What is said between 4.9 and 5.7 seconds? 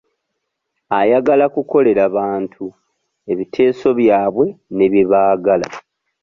bye baagala.